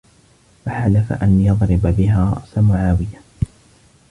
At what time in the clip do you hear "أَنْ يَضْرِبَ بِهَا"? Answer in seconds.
1.13-2.33